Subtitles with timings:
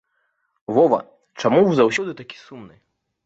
[0.77, 0.99] Вова,
[1.43, 2.75] чаму вы заўсёды такі сумны?